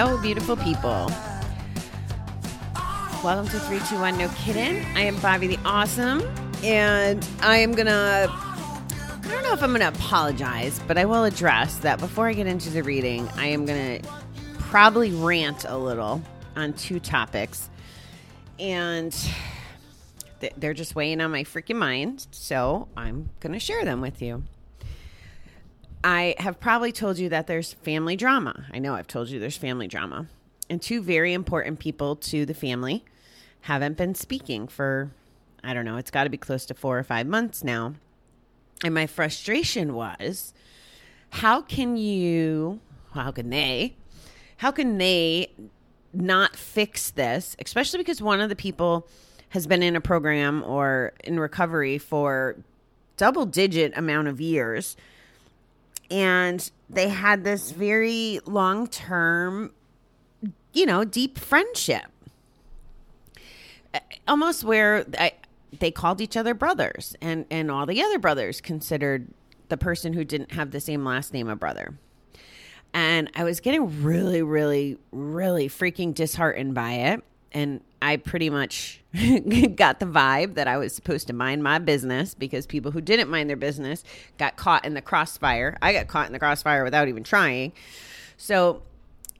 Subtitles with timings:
[0.00, 1.10] Hello, beautiful people.
[3.24, 4.84] Welcome to 321 No Kidding.
[4.96, 6.22] I am Bobbie the Awesome,
[6.62, 8.28] and I am gonna.
[8.30, 12.46] I don't know if I'm gonna apologize, but I will address that before I get
[12.46, 13.28] into the reading.
[13.34, 13.98] I am gonna
[14.60, 16.22] probably rant a little
[16.54, 17.68] on two topics,
[18.60, 19.12] and
[20.58, 24.44] they're just weighing on my freaking mind, so I'm gonna share them with you.
[26.04, 28.66] I have probably told you that there's family drama.
[28.72, 30.26] I know I've told you there's family drama.
[30.70, 33.04] And two very important people to the family
[33.62, 35.10] haven't been speaking for,
[35.64, 37.94] I don't know, it's got to be close to four or five months now.
[38.84, 40.52] And my frustration was
[41.30, 42.80] how can you,
[43.12, 43.96] how can they,
[44.58, 45.52] how can they
[46.12, 49.08] not fix this, especially because one of the people
[49.50, 52.56] has been in a program or in recovery for
[53.16, 54.96] double digit amount of years
[56.10, 59.72] and they had this very long term
[60.72, 62.06] you know deep friendship.
[64.26, 65.32] Almost where I,
[65.78, 69.28] they called each other brothers and and all the other brothers considered
[69.68, 71.94] the person who didn't have the same last name a brother.
[72.94, 77.22] And i was getting really really really freaking disheartened by it.
[77.52, 82.34] And I pretty much got the vibe that I was supposed to mind my business
[82.34, 84.04] because people who didn't mind their business
[84.38, 85.76] got caught in the crossfire.
[85.82, 87.72] I got caught in the crossfire without even trying.
[88.36, 88.82] So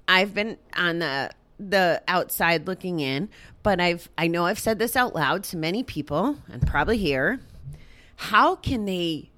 [0.09, 3.29] I've been on the the outside looking in,
[3.63, 7.41] but I've I know I've said this out loud to many people and probably here.
[8.17, 9.31] How can they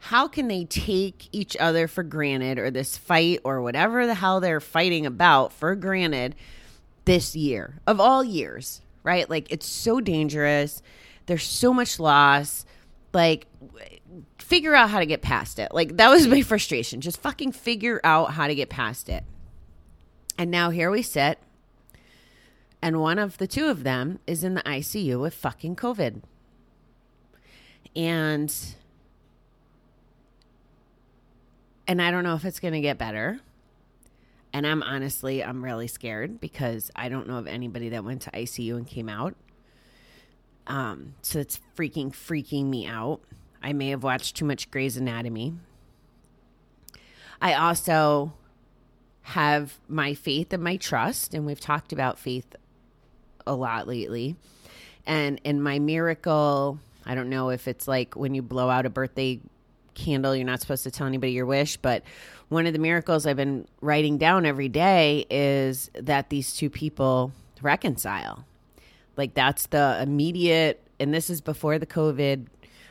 [0.00, 4.40] how can they take each other for granted or this fight or whatever the hell
[4.40, 6.34] they're fighting about for granted?
[7.08, 9.30] This year of all years, right?
[9.30, 10.82] Like it's so dangerous.
[11.24, 12.66] There's so much loss.
[13.14, 13.46] Like
[14.36, 15.72] figure out how to get past it.
[15.72, 17.00] Like that was my frustration.
[17.00, 19.24] Just fucking figure out how to get past it.
[20.36, 21.38] And now here we sit.
[22.82, 26.20] And one of the two of them is in the ICU with fucking COVID.
[27.96, 28.54] And
[31.86, 33.40] and I don't know if it's going to get better.
[34.52, 38.30] And I'm honestly, I'm really scared because I don't know of anybody that went to
[38.30, 39.34] ICU and came out.
[40.66, 43.20] Um, so it's freaking freaking me out.
[43.62, 45.54] I may have watched too much Grey's Anatomy.
[47.40, 48.32] I also
[49.22, 52.56] have my faith and my trust, and we've talked about faith
[53.46, 54.36] a lot lately.
[55.06, 58.90] And in my miracle, I don't know if it's like when you blow out a
[58.90, 59.40] birthday
[59.94, 62.02] candle, you're not supposed to tell anybody your wish, but
[62.48, 67.32] one of the miracles I've been writing down every day is that these two people
[67.60, 68.44] reconcile.
[69.16, 72.46] Like that's the immediate, and this is before the COVID,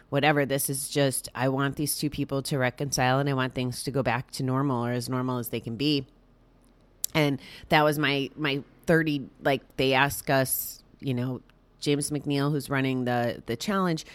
[0.09, 0.45] whatever.
[0.45, 3.91] This is just, I want these two people to reconcile and I want things to
[3.91, 6.05] go back to normal or as normal as they can be.
[7.13, 7.39] And
[7.69, 11.41] that was my, my 30, like they ask us, you know,
[11.79, 14.05] James McNeil, who's running the, the challenge,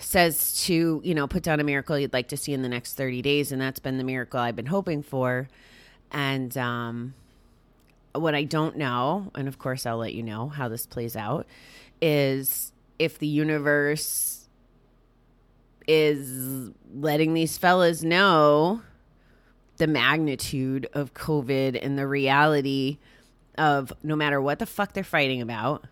[0.00, 2.94] says to, you know, put down a miracle you'd like to see in the next
[2.94, 3.52] 30 days.
[3.52, 5.48] And that's been the miracle I've been hoping for.
[6.10, 7.14] And um,
[8.14, 11.46] what I don't know, and of course I'll let you know how this plays out,
[12.00, 14.48] is if the universe
[15.86, 18.82] is letting these fellas know
[19.78, 22.98] the magnitude of COVID and the reality
[23.56, 25.84] of no matter what the fuck they're fighting about,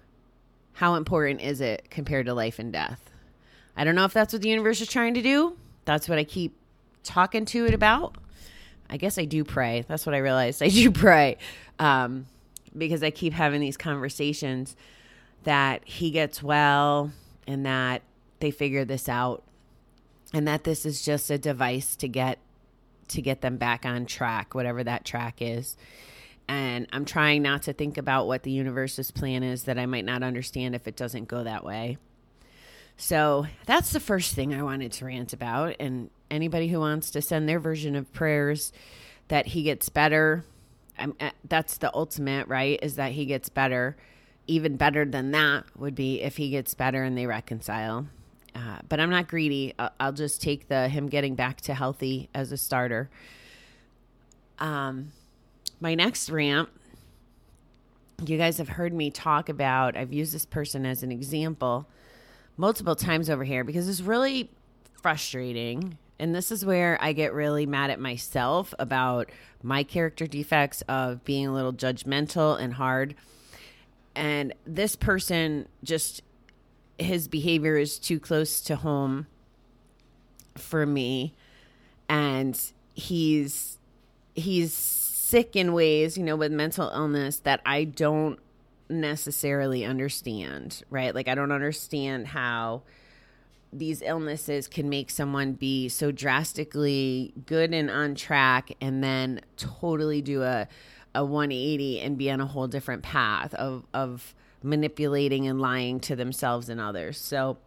[0.75, 3.11] how important is it compared to life and death?
[3.77, 5.57] I don't know if that's what the universe is trying to do.
[5.85, 6.57] That's what I keep
[7.03, 8.17] talking to it about.
[8.89, 9.85] I guess I do pray.
[9.87, 10.63] That's what I realized.
[10.63, 11.39] I do pray
[11.79, 12.27] um,
[12.77, 14.77] because I keep having these conversations
[15.45, 17.13] that he gets well
[17.47, 18.03] and that
[18.41, 19.43] they figure this out
[20.33, 22.39] and that this is just a device to get
[23.09, 25.77] to get them back on track whatever that track is
[26.49, 30.05] and i'm trying not to think about what the universe's plan is that i might
[30.05, 31.97] not understand if it doesn't go that way
[32.97, 35.77] so that's the first thing I wanted to rant about.
[35.81, 38.73] And anybody who wants to send their version of prayers
[39.29, 40.45] that he gets better,
[40.99, 42.79] I'm, uh, that's the ultimate, right?
[42.83, 43.97] Is that he gets better.
[44.47, 48.07] Even better than that would be if he gets better and they reconcile.
[48.55, 49.75] Uh, but I'm not greedy.
[49.79, 53.11] I'll, I'll just take the him getting back to healthy as a starter.
[54.59, 55.13] Um,
[55.81, 56.69] my next rant
[58.25, 61.87] you guys have heard me talk about i've used this person as an example
[62.57, 64.51] multiple times over here because it's really
[65.03, 65.99] frustrating.
[66.19, 69.31] And this is where I get really mad at myself about
[69.63, 73.15] my character defects of being a little judgmental and hard.
[74.15, 76.23] And this person just,
[76.99, 79.27] his behavior is too close to home
[80.55, 81.35] for me.
[82.09, 82.59] And
[82.95, 83.79] he's,
[84.35, 88.39] he's sick in ways, you know, with mental illness that I don't
[88.89, 91.15] necessarily understand, right?
[91.15, 92.83] Like, I don't understand how
[93.73, 100.23] these illnesses can make someone be so drastically good and on track and then totally
[100.23, 100.69] do a,
[101.15, 106.17] a 180 and be on a whole different path of, of manipulating and lying to
[106.17, 107.19] themselves and others.
[107.19, 107.59] So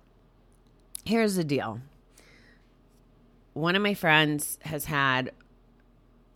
[1.06, 1.82] here's the deal.
[3.54, 5.32] One of my friends has had,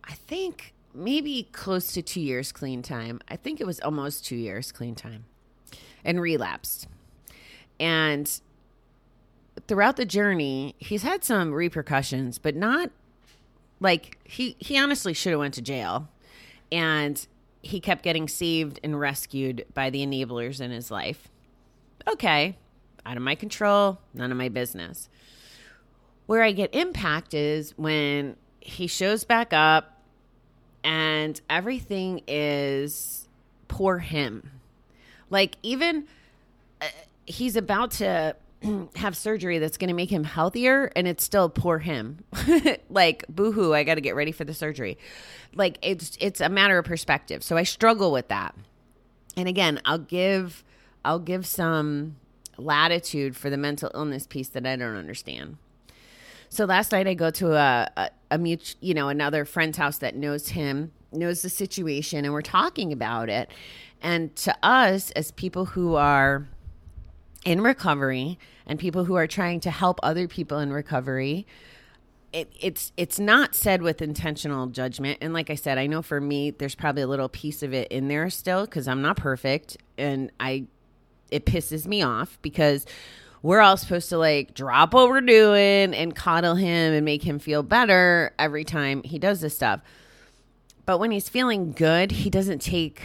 [0.04, 3.20] I think, maybe close to two years clean time.
[3.28, 5.24] I think it was almost two years clean time
[6.04, 6.86] and relapsed.
[7.80, 8.40] And
[9.66, 12.90] throughout the journey, he's had some repercussions, but not
[13.80, 16.08] like he he honestly should have went to jail.
[16.70, 17.26] And
[17.62, 21.28] he kept getting saved and rescued by the enablers in his life.
[22.06, 22.58] Okay,
[23.06, 25.08] out of my control, none of my business.
[26.26, 29.93] Where I get impact is when he shows back up
[30.84, 33.26] and everything is
[33.66, 34.50] poor him.
[35.30, 36.06] Like even
[36.80, 36.86] uh,
[37.26, 38.36] he's about to
[38.96, 42.22] have surgery that's going to make him healthier and it's still poor him.
[42.90, 44.98] like boohoo, I got to get ready for the surgery.
[45.54, 47.42] Like it's it's a matter of perspective.
[47.42, 48.54] So I struggle with that.
[49.36, 50.62] And again, I'll give
[51.04, 52.16] I'll give some
[52.56, 55.56] latitude for the mental illness piece that I don't understand.
[56.48, 59.98] So last night I go to a, a, a mutual, you know, another friend's house
[59.98, 63.50] that knows him, knows the situation, and we're talking about it.
[64.00, 66.46] And to us, as people who are
[67.44, 71.46] in recovery and people who are trying to help other people in recovery,
[72.32, 75.18] it, it's it's not said with intentional judgment.
[75.20, 77.88] And like I said, I know for me, there's probably a little piece of it
[77.92, 80.66] in there still because I'm not perfect, and I
[81.30, 82.86] it pisses me off because
[83.44, 87.38] we're all supposed to like drop what we're doing and coddle him and make him
[87.38, 89.82] feel better every time he does this stuff.
[90.86, 93.02] But when he's feeling good, he doesn't take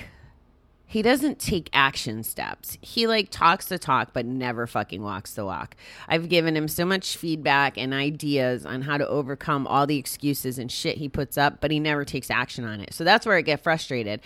[0.86, 2.78] he doesn't take action steps.
[2.80, 5.76] He like talks the talk but never fucking walks the walk.
[6.08, 10.58] I've given him so much feedback and ideas on how to overcome all the excuses
[10.58, 12.94] and shit he puts up, but he never takes action on it.
[12.94, 14.22] So that's where I get frustrated.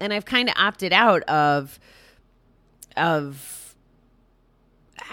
[0.00, 1.78] And I've kind of opted out of
[2.96, 3.61] of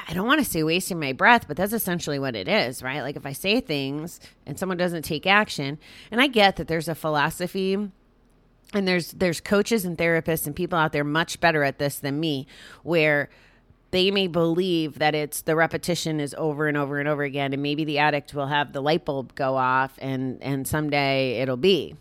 [0.07, 3.01] I don't want to say wasting my breath, but that's essentially what it is, right?
[3.01, 5.78] Like if I say things and someone doesn't take action,
[6.12, 7.92] and I get that there's a philosophy
[8.74, 12.19] and there's there's coaches and therapists and people out there much better at this than
[12.19, 12.48] me
[12.84, 13.30] where
[13.92, 17.63] they may believe that it's the repetition is over and over and over again and
[17.63, 21.95] maybe the addict will have the light bulb go off and and someday it'll be.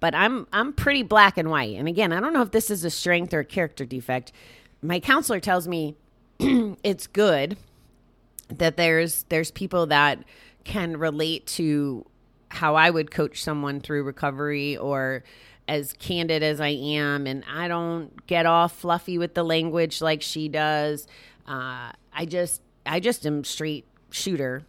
[0.00, 1.76] But i'm i'm pretty black and white.
[1.76, 4.32] And again i don't know if this is a strength or a character defect.
[4.80, 5.96] My counselor tells me
[6.82, 7.56] it's good
[8.48, 10.22] that there's there's people that
[10.64, 12.06] can relate to
[12.48, 15.24] how I would coach someone through recovery or
[15.68, 20.22] as candid as I am and I don't get all fluffy with the language like
[20.22, 21.06] she does.
[21.46, 24.64] Uh, I just I just am straight shooter.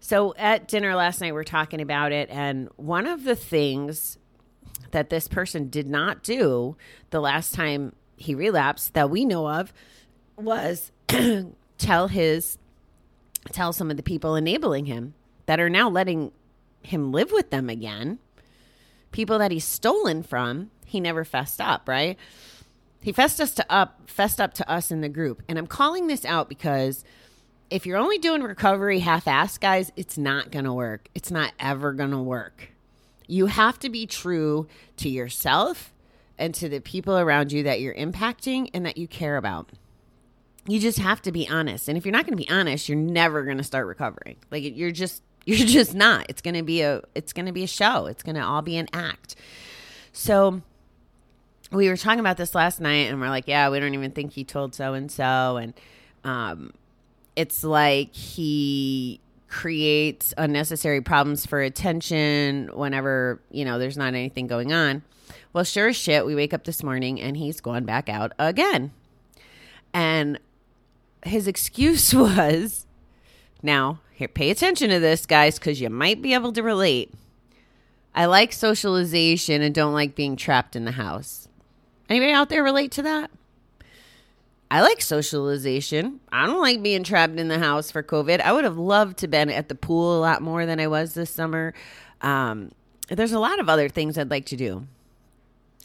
[0.00, 4.18] So at dinner last night we're talking about it and one of the things
[4.90, 6.76] that this person did not do
[7.10, 9.72] the last time he relapsed that we know of
[10.42, 10.92] was
[11.78, 12.58] tell his
[13.52, 15.14] tell some of the people enabling him
[15.46, 16.32] that are now letting
[16.82, 18.18] him live with them again.
[19.12, 22.18] People that he's stolen from he never fessed up right?
[23.02, 25.42] He fessed us to up fessed up to us in the group.
[25.48, 27.04] And i'm calling this out because
[27.70, 31.08] if you're only doing recovery half-ass guys it's not gonna work.
[31.14, 32.72] It's not ever gonna work.
[33.26, 34.66] You have to be true
[34.98, 35.92] to yourself
[36.36, 39.70] and to the people around you that you're impacting and that you care about
[40.70, 41.88] you just have to be honest.
[41.88, 44.36] And if you're not going to be honest, you're never going to start recovering.
[44.50, 46.26] Like you're just you're just not.
[46.28, 48.06] It's going to be a it's going to be a show.
[48.06, 49.36] It's going to all be an act.
[50.12, 50.62] So
[51.72, 54.32] we were talking about this last night and we're like, yeah, we don't even think
[54.32, 55.74] he told so and so and
[56.24, 56.72] um
[57.36, 64.72] it's like he creates unnecessary problems for attention whenever, you know, there's not anything going
[64.72, 65.02] on.
[65.52, 68.92] Well, sure as shit, we wake up this morning and he's gone back out again.
[69.92, 70.38] And
[71.24, 72.86] his excuse was
[73.62, 77.12] now, here, pay attention to this, guys, because you might be able to relate.
[78.14, 81.48] I like socialization and don't like being trapped in the house.
[82.08, 83.30] Anybody out there relate to that?
[84.70, 86.20] I like socialization.
[86.32, 88.40] I don't like being trapped in the house for COVID.
[88.40, 91.14] I would have loved to been at the pool a lot more than I was
[91.14, 91.74] this summer.
[92.22, 92.70] Um,
[93.08, 94.86] there's a lot of other things I'd like to do.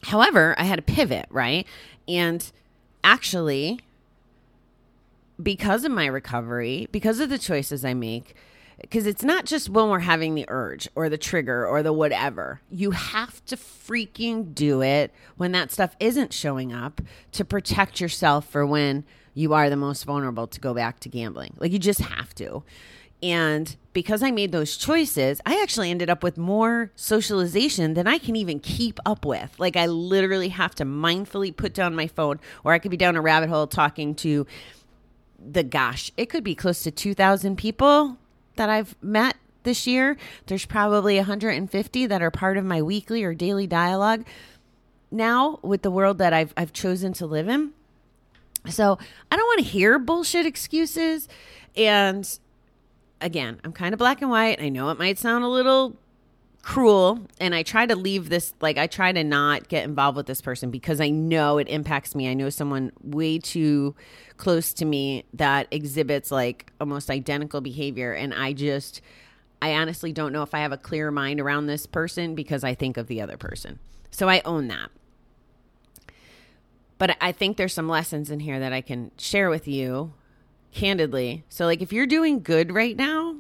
[0.03, 1.65] However, I had a pivot, right?
[2.07, 2.51] And
[3.03, 3.79] actually,
[5.41, 8.35] because of my recovery, because of the choices I make,
[8.81, 12.61] because it's not just when we're having the urge or the trigger or the whatever.
[12.69, 17.01] You have to freaking do it when that stuff isn't showing up
[17.33, 21.55] to protect yourself for when you are the most vulnerable to go back to gambling.
[21.57, 22.63] Like you just have to.
[23.23, 28.17] And because I made those choices, I actually ended up with more socialization than I
[28.17, 29.55] can even keep up with.
[29.57, 33.15] Like, I literally have to mindfully put down my phone, or I could be down
[33.15, 34.45] a rabbit hole talking to
[35.49, 38.17] the gosh, it could be close to 2,000 people
[38.55, 40.17] that I've met this year.
[40.47, 44.25] There's probably 150 that are part of my weekly or daily dialogue
[45.11, 47.71] now with the world that I've, I've chosen to live in.
[48.69, 48.97] So
[49.31, 51.27] I don't want to hear bullshit excuses.
[51.75, 52.27] And
[53.21, 54.61] again, I'm kind of black and white.
[54.61, 55.95] I know it might sound a little
[56.65, 60.25] cruel and I try to leave this like I try to not get involved with
[60.25, 62.27] this person because I know it impacts me.
[62.27, 63.93] I know someone way too
[64.37, 69.01] close to me that exhibits like almost identical behavior and I just
[69.61, 72.73] I honestly don't know if I have a clear mind around this person because I
[72.73, 73.77] think of the other person.
[74.09, 74.89] So I own that.
[76.97, 80.13] But I think there's some lessons in here that I can share with you
[80.71, 81.43] candidly.
[81.47, 83.35] So like if you're doing good right now,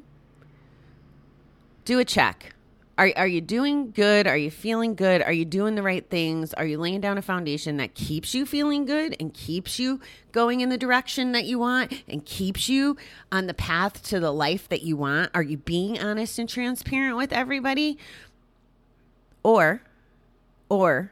[1.85, 2.54] do a check
[2.97, 4.25] are, are you doing good?
[4.25, 5.21] Are you feeling good?
[5.21, 6.53] Are you doing the right things?
[6.53, 9.99] Are you laying down a foundation that keeps you feeling good and keeps you
[10.31, 12.95] going in the direction that you want and keeps you
[13.31, 15.29] on the path to the life that you want?
[15.33, 17.97] Are you being honest and transparent with everybody?
[19.43, 19.81] Or,
[20.69, 21.11] or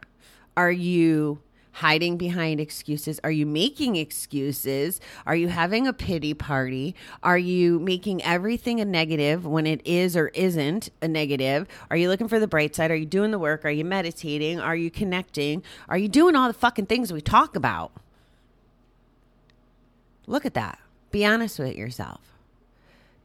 [0.55, 1.41] are you
[1.73, 3.19] hiding behind excuses?
[3.23, 5.01] Are you making excuses?
[5.25, 6.95] Are you having a pity party?
[7.21, 11.67] Are you making everything a negative when it is or isn't a negative?
[11.89, 12.91] Are you looking for the bright side?
[12.91, 13.65] Are you doing the work?
[13.65, 14.59] Are you meditating?
[14.59, 15.63] Are you connecting?
[15.89, 17.91] Are you doing all the fucking things we talk about?
[20.27, 20.79] Look at that.
[21.11, 22.21] Be honest with yourself.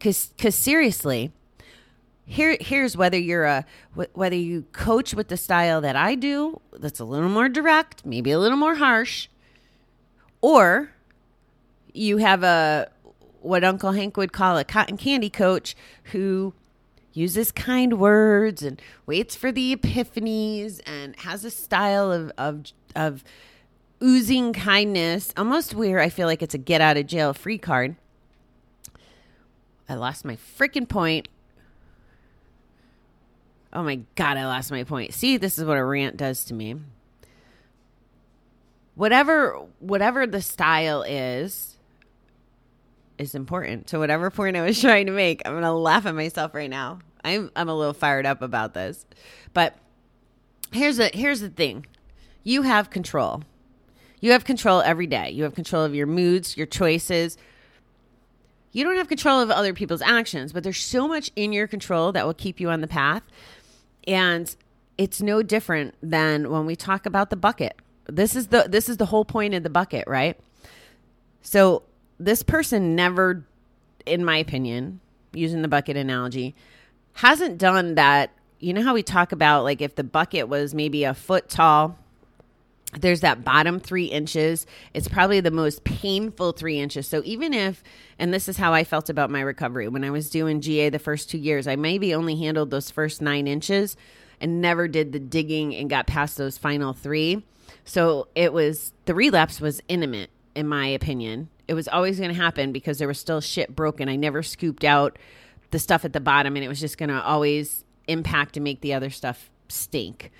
[0.00, 1.32] Cuz seriously,
[2.28, 3.64] here here's whether you're a
[4.12, 8.30] whether you coach with the style that I do that's a little more direct, maybe
[8.30, 9.28] a little more harsh,
[10.42, 10.90] or
[11.94, 12.90] you have a
[13.40, 16.52] what Uncle Hank would call a cotton candy coach who
[17.14, 23.24] uses kind words and waits for the epiphanies and has a style of of of
[24.02, 27.96] oozing kindness, almost where I feel like it's a get out of jail free card.
[29.88, 31.28] I lost my freaking point.
[33.78, 35.14] Oh my God, I lost my point.
[35.14, 36.74] See, this is what a rant does to me.
[38.96, 41.76] Whatever, whatever the style is,
[43.18, 43.88] is important.
[43.88, 46.98] So whatever point I was trying to make, I'm gonna laugh at myself right now.
[47.22, 49.06] I'm I'm a little fired up about this,
[49.54, 49.76] but
[50.72, 51.86] here's a here's the thing:
[52.42, 53.44] you have control.
[54.18, 55.30] You have control every day.
[55.30, 57.38] You have control of your moods, your choices.
[58.72, 62.10] You don't have control of other people's actions, but there's so much in your control
[62.12, 63.22] that will keep you on the path
[64.08, 64.56] and
[64.96, 67.80] it's no different than when we talk about the bucket.
[68.06, 70.36] This is the this is the whole point of the bucket, right?
[71.42, 71.82] So
[72.18, 73.44] this person never
[74.08, 75.00] in my opinion,
[75.32, 76.54] using the bucket analogy,
[77.14, 78.30] hasn't done that.
[78.58, 81.98] You know how we talk about like if the bucket was maybe a foot tall,
[82.94, 84.66] there's that bottom three inches.
[84.94, 87.06] It's probably the most painful three inches.
[87.06, 87.82] So even if,
[88.18, 90.98] and this is how I felt about my recovery when I was doing GA the
[90.98, 93.96] first two years, I maybe only handled those first nine inches
[94.40, 97.44] and never did the digging and got past those final three.
[97.84, 101.50] So it was the relapse was intimate, in my opinion.
[101.66, 104.08] It was always going to happen because there was still shit broken.
[104.08, 105.18] I never scooped out
[105.70, 108.80] the stuff at the bottom, and it was just going to always impact and make
[108.80, 110.32] the other stuff stink.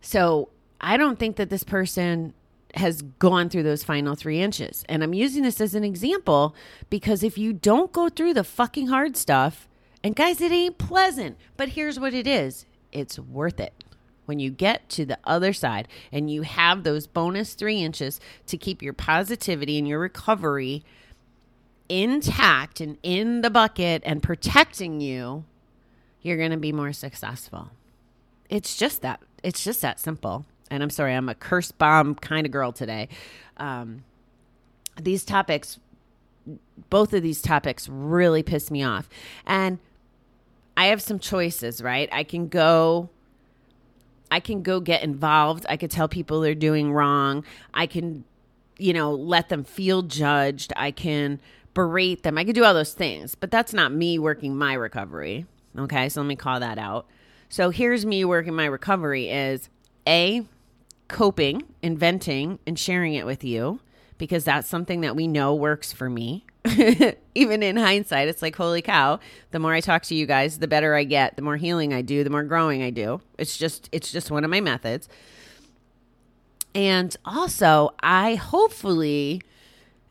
[0.00, 2.34] So I don't think that this person
[2.74, 4.84] has gone through those final three inches.
[4.88, 6.54] And I'm using this as an example
[6.90, 9.68] because if you don't go through the fucking hard stuff,
[10.04, 13.72] and guys, it ain't pleasant, but here's what it is it's worth it.
[14.26, 18.58] When you get to the other side and you have those bonus three inches to
[18.58, 20.84] keep your positivity and your recovery
[21.88, 25.44] intact and in the bucket and protecting you,
[26.22, 27.70] you're going to be more successful.
[28.50, 29.20] It's just that.
[29.44, 33.08] It's just that simple and I'm sorry, I'm a curse bomb kind of girl today.
[33.56, 34.04] Um,
[35.00, 35.78] these topics,
[36.90, 39.08] both of these topics really piss me off.
[39.46, 39.78] And
[40.76, 42.08] I have some choices, right?
[42.12, 43.10] I can go
[44.30, 45.66] I can go get involved.
[45.68, 47.44] I could tell people they're doing wrong.
[47.72, 48.24] I can,
[48.76, 50.72] you know, let them feel judged.
[50.76, 51.40] I can
[51.74, 52.36] berate them.
[52.36, 55.46] I could do all those things, but that's not me working my recovery.
[55.78, 57.06] Okay, so let me call that out.
[57.48, 59.68] So here's me working my recovery is
[60.08, 60.44] A,
[61.08, 63.80] coping, inventing, and sharing it with you
[64.18, 66.44] because that's something that we know works for me.
[67.34, 69.20] even in hindsight, it's like, holy cow,
[69.50, 72.02] the more I talk to you guys, the better I get, the more healing I
[72.02, 73.20] do, the more growing I do.
[73.38, 75.08] It's just, it's just one of my methods.
[76.74, 79.42] And also, I hopefully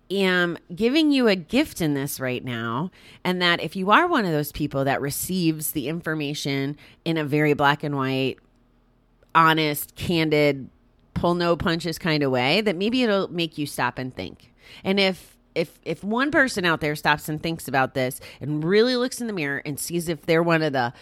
[0.10, 2.92] am giving you a gift in this right now.
[3.24, 7.24] And that if you are one of those people that receives the information in a
[7.24, 8.38] very black and white,
[9.34, 10.70] honest, candid,
[11.16, 14.54] pull no punches kind of way, that maybe it'll make you stop and think.
[14.84, 18.96] And if if if one person out there stops and thinks about this and really
[18.96, 20.94] looks in the mirror and sees if they're one of the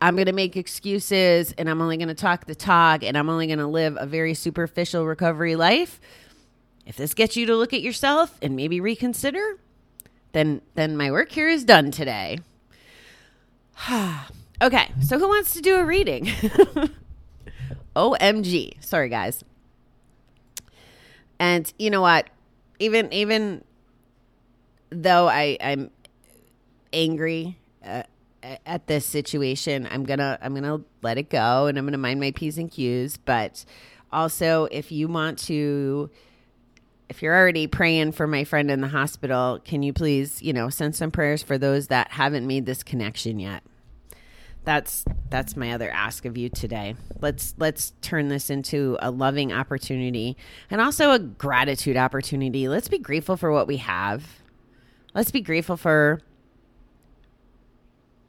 [0.00, 3.28] I'm going to make excuses and I'm only going to talk the talk and I'm
[3.30, 6.00] only going to live a very superficial recovery life,
[6.86, 9.58] if this gets you to look at yourself and maybe reconsider,
[10.32, 12.40] then then my work here is done today.
[14.62, 16.26] okay, so who wants to do a reading?
[17.96, 18.84] OMG.
[18.84, 19.44] Sorry guys.
[21.42, 22.30] And you know what?
[22.78, 23.64] Even even
[24.90, 25.90] though I I'm
[26.92, 28.04] angry uh,
[28.64, 32.30] at this situation, I'm gonna I'm gonna let it go and I'm gonna mind my
[32.30, 33.16] p's and q's.
[33.16, 33.64] But
[34.12, 36.10] also, if you want to
[37.08, 40.68] if you're already praying for my friend in the hospital, can you please, you know,
[40.68, 43.64] send some prayers for those that haven't made this connection yet?
[44.64, 46.94] That's that's my other ask of you today.
[47.20, 50.36] Let's let's turn this into a loving opportunity
[50.70, 52.68] and also a gratitude opportunity.
[52.68, 54.24] Let's be grateful for what we have.
[55.14, 56.20] Let's be grateful for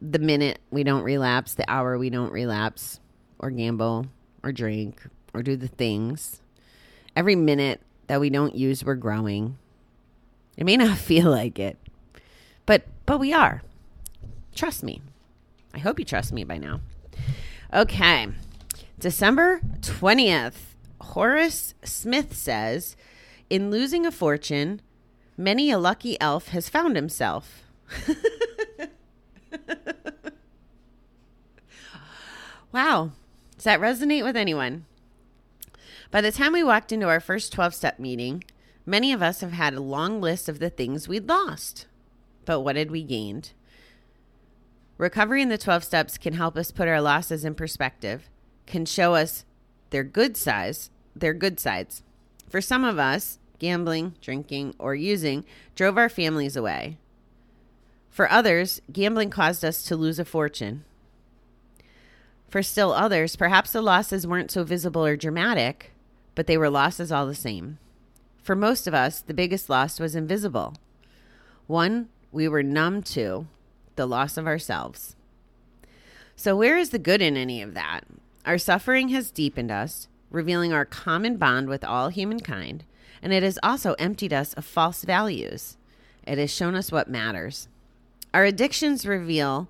[0.02, 3.00] the minute we don't relapse, the hour we don't relapse
[3.40, 4.08] or gamble
[4.44, 5.02] or drink
[5.34, 6.42] or do the things.
[7.16, 9.58] Every minute that we don't use, we're growing.
[10.58, 11.78] It may not feel like it,
[12.66, 13.62] but but we are.
[14.56, 15.02] Trust me.
[15.74, 16.82] I hope you trust me by now.
[17.74, 18.28] Okay.
[19.00, 20.76] December 20th.
[21.02, 22.96] Horace Smith says,
[23.50, 24.82] "In losing a fortune,
[25.36, 27.64] many a lucky elf has found himself."
[32.72, 33.12] wow.
[33.56, 34.86] Does that resonate with anyone?
[36.10, 38.44] By the time we walked into our first 12 step meeting,
[38.86, 41.88] many of us have had a long list of the things we'd lost.
[42.46, 43.52] But what had we gained?
[44.98, 48.30] Recovery in the 12 steps can help us put our losses in perspective,
[48.66, 49.44] can show us
[49.90, 52.04] their good size, their good sides.
[52.50, 56.98] For some of us, gambling, drinking, or using drove our families away.
[58.10, 60.84] For others, gambling caused us to lose a fortune.
[62.48, 65.92] For still others, perhaps the losses weren't so visible or dramatic,
[66.36, 67.80] but they were losses all the same.
[68.44, 70.76] For most of us, the biggest loss was invisible.
[71.66, 73.48] One we were numb to
[73.96, 75.16] the loss of ourselves.
[76.36, 78.02] So, where is the good in any of that?
[78.46, 82.84] Our suffering has deepened us, revealing our common bond with all humankind,
[83.22, 85.78] and it has also emptied us of false values.
[86.26, 87.68] It has shown us what matters.
[88.34, 89.68] Our addictions reveal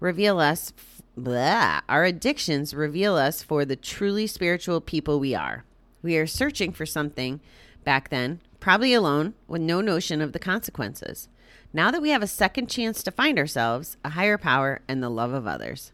[0.00, 0.72] reveal us
[1.16, 5.64] blah, our addictions reveal us for the truly spiritual people we are.
[6.02, 7.40] We are searching for something
[7.84, 11.28] back then, probably alone, with no notion of the consequences.
[11.72, 15.08] Now that we have a second chance to find ourselves, a higher power, and the
[15.08, 15.92] love of others.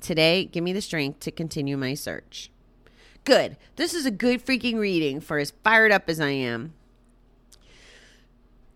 [0.00, 2.50] Today, give me the strength to continue my search.
[3.24, 3.56] Good.
[3.76, 6.74] This is a good freaking reading for as fired up as I am.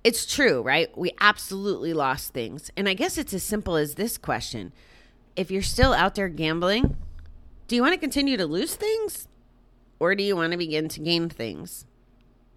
[0.04, 0.96] It's true, right?
[0.96, 2.70] We absolutely lost things.
[2.76, 4.72] And I guess it's as simple as this question
[5.34, 6.96] If you're still out there gambling,
[7.66, 9.26] do you want to continue to lose things?
[9.98, 11.86] Or do you want to begin to gain things?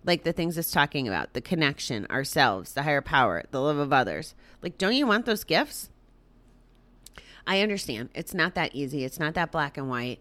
[0.06, 3.92] Like the things it's talking about the connection, ourselves, the higher power, the love of
[3.92, 4.34] others.
[4.62, 5.90] Like, don't you want those gifts?
[7.46, 8.10] I understand.
[8.14, 10.20] It's not that easy, it's not that black and white.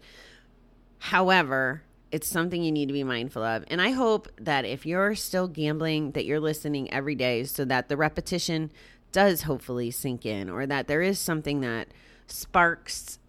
[0.99, 3.63] However, it's something you need to be mindful of.
[3.67, 7.87] And I hope that if you're still gambling, that you're listening every day so that
[7.87, 8.71] the repetition
[9.11, 11.87] does hopefully sink in or that there is something that
[12.27, 13.19] sparks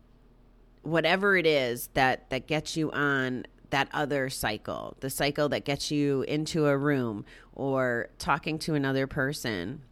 [0.82, 5.90] whatever it is that that gets you on that other cycle, the cycle that gets
[5.90, 9.82] you into a room or talking to another person,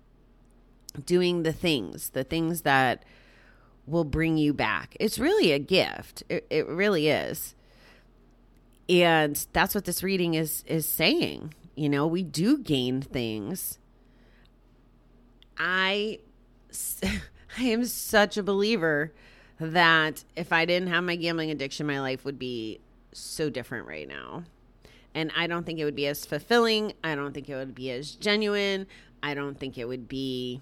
[1.05, 3.05] doing the things, the things that
[3.87, 4.97] will bring you back.
[5.01, 6.23] It's really a gift.
[6.29, 7.55] It, it really is.
[8.89, 11.55] And that's what this reading is is saying.
[11.75, 13.79] You know, we do gain things.
[15.59, 16.21] I
[17.59, 19.13] I am such a believer
[19.61, 22.81] that if I didn't have my gambling addiction, my life would be
[23.13, 24.45] so different right now.
[25.15, 26.93] And I don't think it would be as fulfilling.
[27.03, 28.87] I don't think it would be as genuine.
[29.23, 30.61] I don't think it would be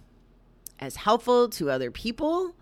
[0.78, 2.54] as helpful to other people.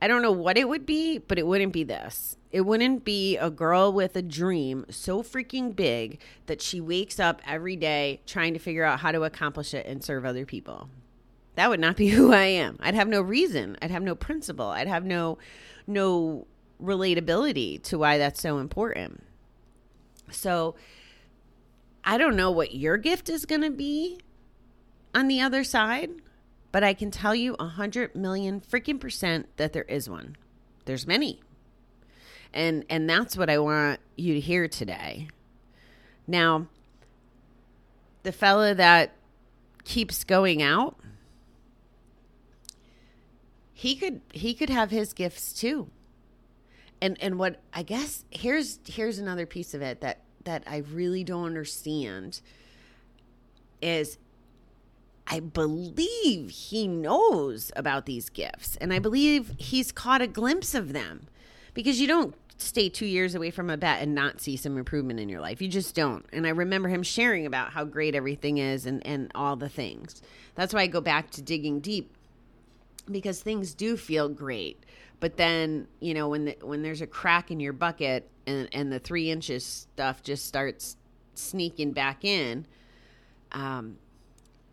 [0.00, 2.36] I don't know what it would be, but it wouldn't be this.
[2.52, 7.40] It wouldn't be a girl with a dream so freaking big that she wakes up
[7.46, 10.88] every day trying to figure out how to accomplish it and serve other people.
[11.54, 12.76] That would not be who I am.
[12.80, 13.76] I'd have no reason.
[13.80, 14.68] I'd have no principle.
[14.68, 15.38] I'd have no
[15.86, 16.46] no
[16.82, 19.22] relatability to why that's so important.
[20.30, 20.74] So
[22.04, 24.20] I don't know what your gift is going to be
[25.14, 26.10] on the other side,
[26.72, 30.36] but I can tell you a hundred million freaking percent that there is one.
[30.84, 31.40] There's many.
[32.52, 35.28] And and that's what I want you to hear today.
[36.26, 36.66] Now,
[38.22, 39.12] the fella that
[39.84, 40.96] keeps going out,
[43.72, 45.90] he could he could have his gifts too.
[47.00, 51.24] And and what I guess here's here's another piece of it that that I really
[51.24, 52.40] don't understand
[53.82, 54.18] is
[55.26, 60.92] I believe he knows about these gifts and I believe he's caught a glimpse of
[60.92, 61.26] them
[61.74, 65.20] because you don't stay two years away from a bet and not see some improvement
[65.20, 65.60] in your life.
[65.60, 66.24] You just don't.
[66.32, 70.22] And I remember him sharing about how great everything is and, and all the things.
[70.54, 72.16] That's why I go back to digging deep
[73.10, 74.82] because things do feel great.
[75.20, 78.92] But then, you know, when the, when there's a crack in your bucket and, and
[78.92, 80.96] the three inches stuff just starts
[81.34, 82.66] sneaking back in,
[83.52, 83.96] um,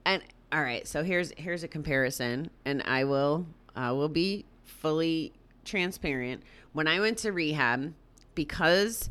[0.06, 5.34] and all right, so here's here's a comparison, and I will I will be fully
[5.66, 6.44] transparent.
[6.74, 7.94] When I went to rehab,
[8.36, 9.10] because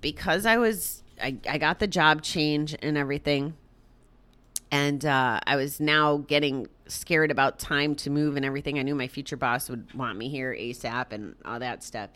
[0.00, 3.54] because I was I, I got the job change and everything,
[4.72, 8.78] and uh, I was now getting scared about time to move and everything.
[8.78, 12.10] I knew my future boss would want me here ASAP and all that stuff.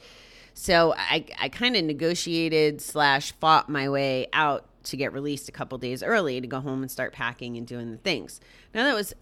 [0.55, 5.53] So I I kind of negotiated slash fought my way out to get released a
[5.53, 8.41] couple days early to go home and start packing and doing the things.
[8.75, 9.13] Now that was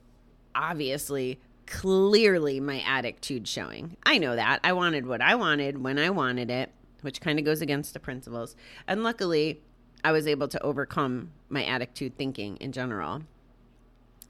[0.55, 3.97] obviously clearly my attitude showing.
[4.07, 4.61] I know that.
[4.62, 6.70] I wanted what I wanted when I wanted it,
[7.01, 8.55] which kind of goes against the principles.
[8.87, 9.61] And luckily,
[10.05, 13.23] I was able to overcome my attitude thinking in general.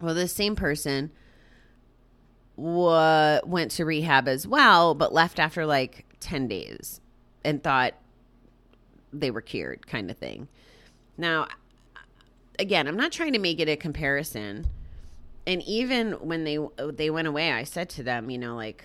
[0.01, 1.11] Well, this same person
[2.57, 7.01] went to rehab as well, but left after like 10 days
[7.45, 7.95] and thought
[9.13, 10.47] they were cured, kind of thing.
[11.19, 11.49] Now,
[12.59, 14.69] again, I'm not trying to make it a comparison.
[15.47, 16.59] And even when they
[16.93, 18.85] they went away, I said to them, you know, like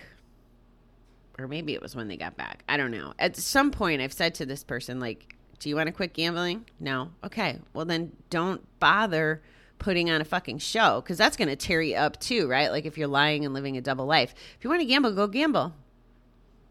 [1.38, 2.64] or maybe it was when they got back.
[2.68, 3.14] I don't know.
[3.18, 6.66] At some point I've said to this person like, "Do you want to quit gambling?"
[6.80, 7.12] No.
[7.22, 7.58] Okay.
[7.72, 9.42] Well, then don't bother
[9.78, 12.70] putting on a fucking show cuz that's going to tear you up too, right?
[12.70, 14.34] Like if you're lying and living a double life.
[14.58, 15.74] If you want to gamble, go gamble.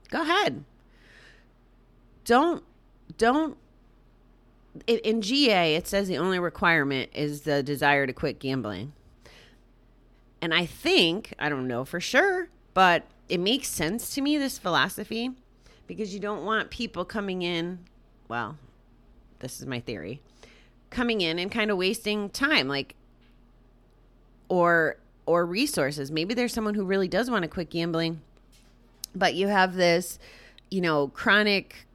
[0.10, 0.66] Go ahead.
[2.26, 2.64] Don't
[3.18, 3.58] don't
[4.88, 8.94] in GA, it says the only requirement is the desire to quit gambling.
[10.42, 14.58] And I think, I don't know for sure, but it makes sense to me, this
[14.58, 15.32] philosophy,
[15.88, 17.80] because you don't want people coming in.
[18.28, 18.58] Well,
[19.40, 20.22] this is my theory
[20.90, 22.96] coming in and kind of wasting time, like,
[24.48, 26.12] or, or resources.
[26.12, 28.22] Maybe there's someone who really does want to quit gambling,
[29.16, 30.20] but you have this,
[30.70, 31.86] you know, chronic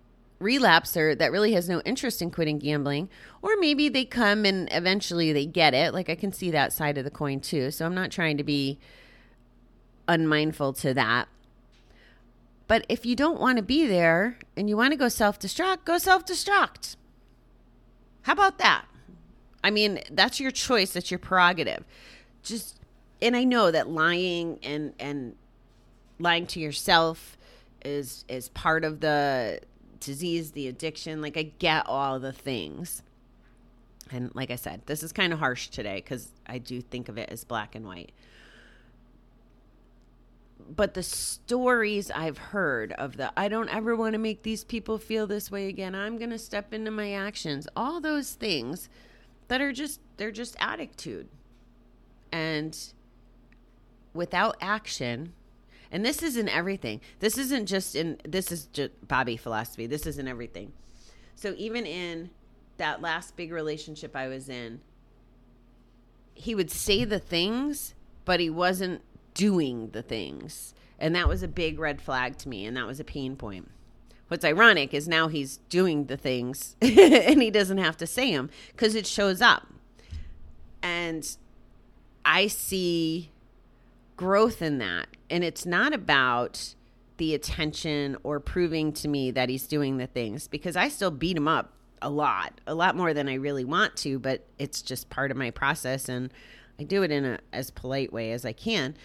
[0.40, 3.08] relapser that really has no interest in quitting gambling
[3.40, 5.94] or maybe they come and eventually they get it.
[5.94, 8.44] Like i can see that side of the coin too so i'm not trying to
[8.44, 8.78] be
[10.06, 11.28] unmindful to that.
[12.66, 15.98] But if you don't want to be there and you want to go self-destruct go
[15.98, 16.96] self-destruct
[18.24, 18.84] how about that
[19.62, 21.84] i mean that's your choice that's your prerogative
[22.42, 22.78] just
[23.22, 25.34] and i know that lying and and
[26.18, 27.38] lying to yourself
[27.84, 29.60] is is part of the
[30.04, 31.20] disease, the addiction.
[31.20, 33.02] Like, I get all the things.
[34.10, 37.18] And like I said, this is kind of harsh today because I do think of
[37.18, 38.12] it as black and white.
[40.68, 44.98] But the stories I've heard of the, I don't ever want to make these people
[44.98, 45.94] feel this way again.
[45.94, 47.68] I'm going to step into my actions.
[47.76, 48.88] All those things
[49.48, 51.28] that are just, they're just attitude.
[52.32, 52.76] And
[54.14, 55.34] without action,
[55.94, 57.00] and this isn't everything.
[57.20, 59.86] This isn't just in this is just Bobbie philosophy.
[59.86, 60.72] This isn't everything.
[61.36, 62.30] So even in
[62.78, 64.80] that last big relationship I was in,
[66.34, 69.02] he would say the things, but he wasn't
[69.34, 70.74] doing the things.
[70.98, 73.70] And that was a big red flag to me and that was a pain point.
[74.28, 78.50] What's ironic is now he's doing the things and he doesn't have to say them
[78.72, 79.66] because it shows up.
[80.82, 81.36] And
[82.24, 83.30] I see
[84.16, 85.08] growth in that.
[85.28, 86.74] And it's not about
[87.16, 91.36] the attention or proving to me that he's doing the things because I still beat
[91.36, 95.10] him up a lot, a lot more than I really want to, but it's just
[95.10, 96.32] part of my process and
[96.78, 98.96] I do it in a as polite way as I can.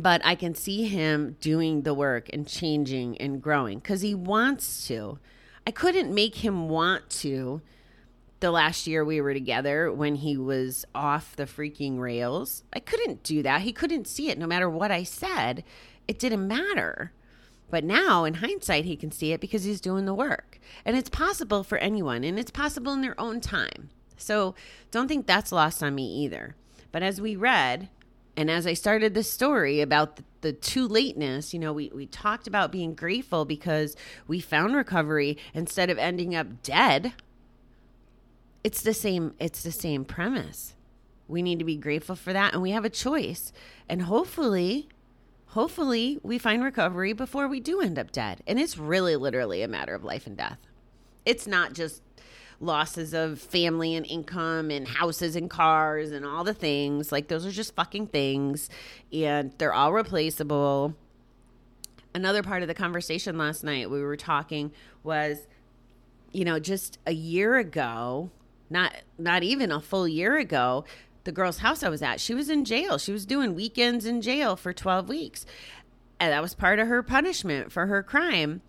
[0.00, 4.86] But I can see him doing the work and changing and growing cuz he wants
[4.88, 5.18] to.
[5.66, 7.60] I couldn't make him want to
[8.40, 12.62] the last year we were together when he was off the freaking rails.
[12.72, 13.62] I couldn't do that.
[13.62, 15.64] He couldn't see it no matter what I said.
[16.06, 17.12] It didn't matter.
[17.70, 20.58] But now, in hindsight, he can see it because he's doing the work.
[20.84, 23.90] And it's possible for anyone, and it's possible in their own time.
[24.16, 24.54] So
[24.90, 26.56] don't think that's lost on me either.
[26.92, 27.90] But as we read,
[28.38, 32.06] and as I started this story about the, the too lateness, you know, we, we
[32.06, 33.96] talked about being grateful because
[34.28, 37.14] we found recovery instead of ending up dead.
[38.62, 40.76] It's the same, it's the same premise.
[41.26, 43.52] We need to be grateful for that, and we have a choice.
[43.88, 44.88] And hopefully,
[45.46, 48.40] hopefully we find recovery before we do end up dead.
[48.46, 50.58] And it's really literally a matter of life and death.
[51.26, 52.02] It's not just
[52.60, 57.12] losses of family and income and houses and cars and all the things.
[57.12, 58.68] Like those are just fucking things
[59.12, 60.94] and they're all replaceable.
[62.14, 65.46] Another part of the conversation last night we were talking was
[66.32, 68.30] you know, just a year ago,
[68.70, 70.84] not not even a full year ago,
[71.24, 72.98] the girl's house I was at, she was in jail.
[72.98, 75.46] She was doing weekends in jail for 12 weeks.
[76.20, 78.62] And that was part of her punishment for her crime.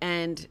[0.00, 0.46] And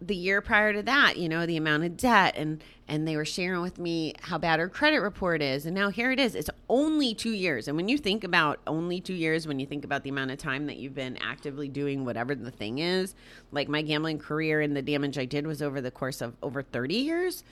[0.00, 3.24] the year prior to that, you know, the amount of debt and and they were
[3.24, 5.66] sharing with me how bad her credit report is.
[5.66, 6.34] And now here it is.
[6.34, 7.68] It's only 2 years.
[7.68, 10.38] And when you think about only 2 years, when you think about the amount of
[10.38, 13.14] time that you've been actively doing whatever the thing is,
[13.52, 16.62] like my gambling career and the damage I did was over the course of over
[16.62, 17.44] 30 years.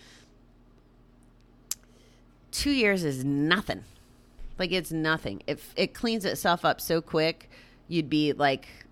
[2.53, 3.85] 2 years is nothing.
[4.59, 5.43] Like it's nothing.
[5.47, 7.51] If it cleans itself up so quick,
[7.89, 8.86] you'd be like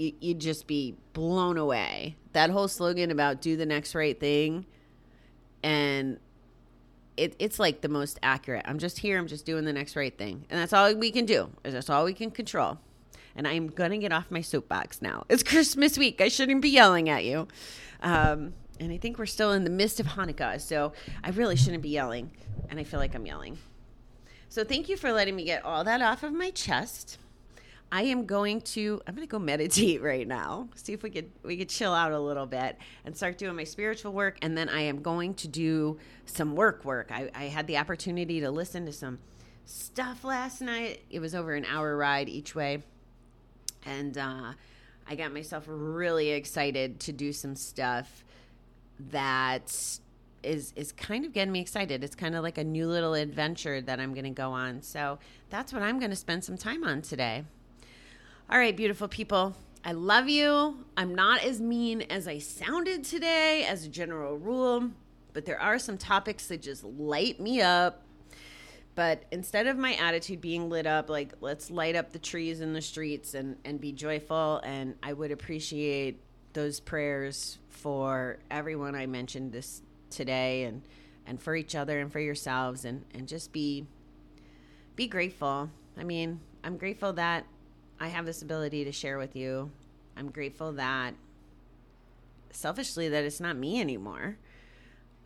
[0.00, 2.16] you'd just be blown away.
[2.32, 4.66] That whole slogan about do the next right thing
[5.62, 6.18] and
[7.16, 8.64] it, it's like the most accurate.
[8.66, 10.46] I'm just here, I'm just doing the next right thing.
[10.48, 11.50] And that's all we can do.
[11.64, 12.78] Is that's all we can control.
[13.36, 15.24] And I'm going to get off my soapbox now.
[15.28, 16.20] It's Christmas week.
[16.20, 17.46] I shouldn't be yelling at you.
[18.02, 20.60] Um, and I think we're still in the midst of Hanukkah.
[20.60, 22.30] So I really shouldn't be yelling.
[22.70, 23.58] And I feel like I'm yelling.
[24.48, 27.18] So thank you for letting me get all that off of my chest.
[27.92, 30.68] I am going to I'm going to go meditate right now.
[30.74, 33.64] See if we could we could chill out a little bit and start doing my
[33.64, 37.10] spiritual work and then I am going to do some work work.
[37.10, 39.18] I, I had the opportunity to listen to some
[39.64, 41.02] stuff last night.
[41.10, 42.82] It was over an hour ride each way.
[43.84, 44.52] And uh,
[45.08, 48.24] I got myself really excited to do some stuff
[49.10, 49.98] that
[50.42, 52.04] is is kind of getting me excited.
[52.04, 54.82] It's kind of like a new little adventure that I'm going to go on.
[54.82, 57.44] So that's what I'm going to spend some time on today.
[58.52, 59.54] All right, beautiful people.
[59.84, 60.84] I love you.
[60.96, 64.90] I'm not as mean as I sounded today as a general rule,
[65.32, 68.02] but there are some topics that just light me up.
[68.96, 72.72] But instead of my attitude being lit up, like let's light up the trees in
[72.72, 74.60] the streets and, and be joyful.
[74.64, 76.20] And I would appreciate
[76.52, 80.82] those prayers for everyone I mentioned this today and,
[81.24, 83.86] and for each other and for yourselves and, and just be
[84.96, 85.70] be grateful.
[85.96, 87.46] I mean, I'm grateful that
[88.00, 89.70] I have this ability to share with you.
[90.16, 91.14] I'm grateful that
[92.50, 94.36] selfishly that it's not me anymore.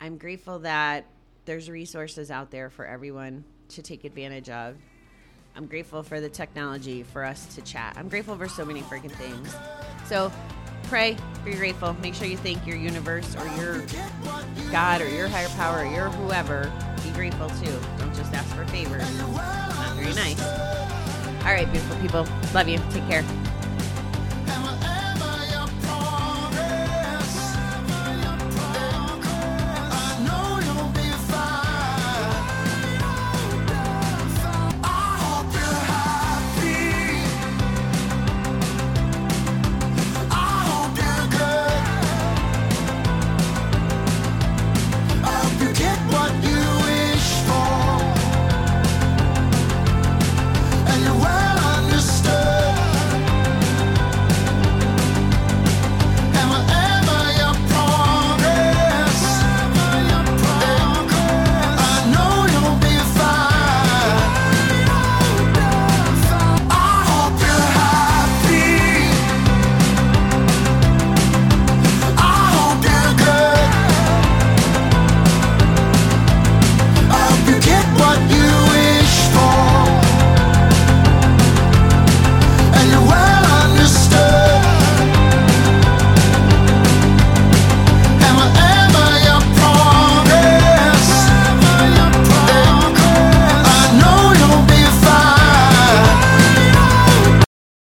[0.01, 1.05] I'm grateful that
[1.45, 4.75] there's resources out there for everyone to take advantage of.
[5.55, 7.95] I'm grateful for the technology for us to chat.
[7.97, 9.55] I'm grateful for so many freaking things.
[10.05, 10.31] So
[10.83, 11.93] pray, be grateful.
[12.01, 13.85] Make sure you thank your universe or your
[14.69, 16.71] God or your higher power or your whoever.
[17.03, 17.79] Be grateful too.
[17.97, 19.17] Don't just ask for favors.
[19.17, 20.74] Not very nice.
[21.45, 22.27] All right, beautiful people.
[22.55, 22.79] Love you.
[22.89, 23.23] Take care.